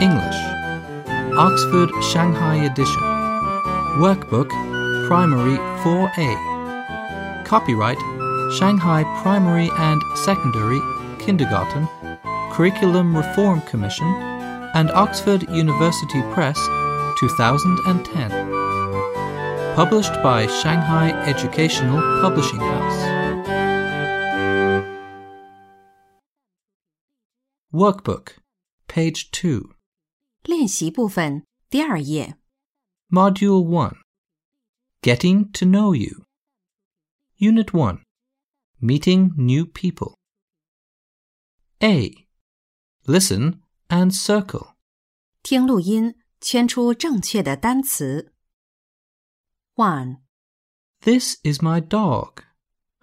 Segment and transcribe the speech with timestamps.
[0.00, 0.40] English.
[1.36, 3.02] Oxford Shanghai Edition.
[3.98, 4.48] Workbook
[5.08, 7.44] Primary 4A.
[7.44, 7.98] Copyright
[8.52, 10.80] Shanghai Primary and Secondary
[11.18, 11.88] Kindergarten
[12.52, 14.06] Curriculum Reform Commission
[14.74, 16.58] and Oxford University Press
[17.18, 18.30] 2010.
[19.74, 23.18] Published by Shanghai Educational Publishing House.
[27.72, 28.38] Workbook,
[28.88, 29.70] page 2.
[30.43, 32.37] 练习部分第二页
[33.09, 33.95] Module 1
[35.01, 36.25] Getting to Know You.
[37.37, 38.03] Unit 1
[38.81, 40.15] Meeting New People.
[41.79, 42.27] A.
[43.05, 44.75] Listen and circle.
[45.41, 48.33] 听录音，圈出正确的单词。
[49.75, 50.21] One,
[51.01, 52.43] This is my dog.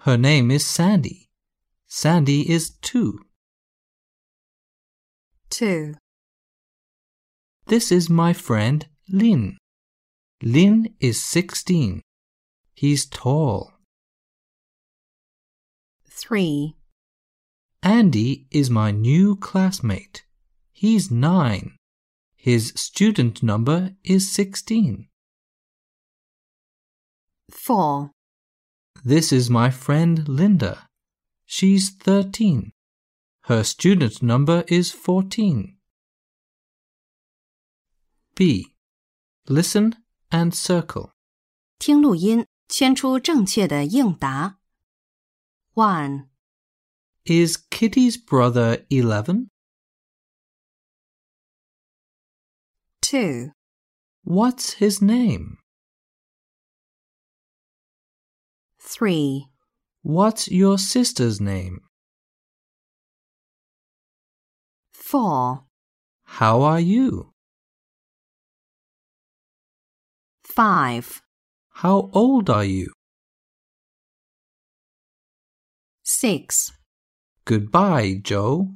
[0.05, 1.29] Her name is Sandy.
[1.87, 3.27] Sandy is two.
[5.51, 5.97] two,
[7.68, 9.58] This is my friend Lin.
[10.44, 12.02] Lin is 16.
[12.76, 13.74] He's tall.
[16.08, 16.76] three,
[17.82, 20.24] Andy is my new classmate.
[20.74, 21.76] He's nine.
[22.36, 25.08] His student number is 16.
[27.50, 28.12] four,
[29.04, 30.88] This is my friend Linda.
[31.48, 32.72] She's 13.
[33.46, 35.75] Her student number is 14.
[38.35, 38.75] B.
[39.47, 39.95] Listen
[40.31, 41.13] and circle.
[41.79, 44.59] 听录音，圈出正确的应答。
[45.75, 46.29] One,
[47.25, 49.49] Is Kitty's brother 11?
[53.01, 53.53] two,
[54.25, 55.59] What's his name?
[58.79, 59.47] three,
[60.03, 61.81] What's your sister's name?
[64.93, 65.65] four,
[66.39, 67.33] How are you?
[70.55, 71.21] five,
[71.83, 72.93] How old are you?
[76.03, 76.73] six,
[77.45, 78.69] Goodbye, Joe.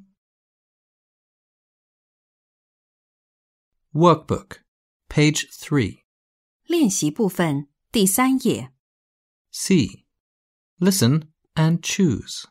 [3.95, 4.61] Workbook,
[5.09, 6.03] page 3.
[6.67, 8.73] 练习部分第三页。
[9.51, 10.05] C.
[10.79, 12.47] Listen and choose.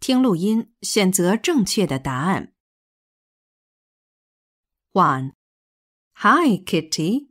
[0.00, 2.52] 听录音，选择正确的答案。
[4.92, 5.32] One.
[6.16, 7.25] Hi, Kitty.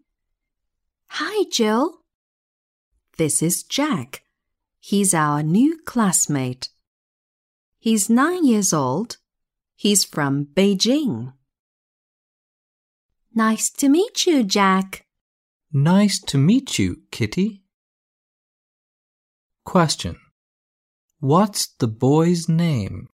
[1.09, 2.01] Hi, Jill.
[3.17, 4.23] This is Jack.
[4.81, 6.69] He's our new classmate.
[7.79, 9.19] He's nine years old.
[9.75, 11.33] He's from Beijing.
[13.35, 15.07] Nice to meet you, Jack.
[15.73, 17.63] Nice to meet you, Kitty.
[19.65, 20.17] Question.
[21.21, 23.09] What's the boy's name?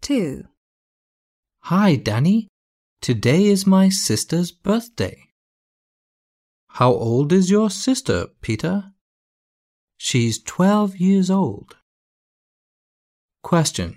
[0.00, 0.44] Two.
[1.62, 2.48] Hi, Danny.
[3.00, 5.28] Today is my sister's birthday.
[6.72, 8.92] How old is your sister, Peter?
[9.96, 11.76] She's 12 years old.
[13.42, 13.96] Question.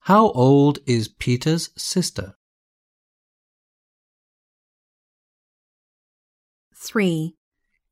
[0.00, 2.34] How old is Peter's sister?
[6.74, 7.36] Three.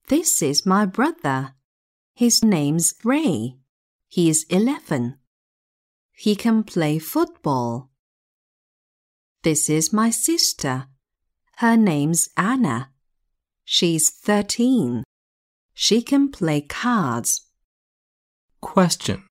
[0.08, 1.54] This is my brother.
[2.14, 3.56] His name's Ray.
[4.08, 5.18] He's 11.
[6.12, 7.90] He can play football.
[9.48, 10.88] This is my sister.
[11.56, 12.90] Her name's Anna.
[13.64, 15.04] She's 13.
[15.72, 17.46] She can play cards.
[18.60, 19.24] Question.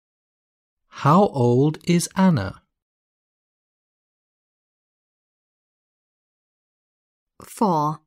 [1.06, 2.64] How old is Anna?
[7.44, 8.00] 4.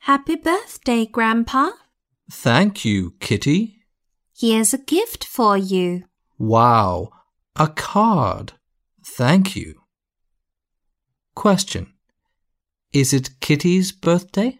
[0.00, 1.70] Happy birthday, Grandpa.
[2.30, 3.78] Thank you, Kitty.
[4.38, 6.04] Here's a gift for you.
[6.36, 7.08] Wow,
[7.56, 8.52] a card.
[9.02, 9.87] Thank you.
[11.38, 11.94] Question.
[12.92, 14.58] Is it Kitty's birthday?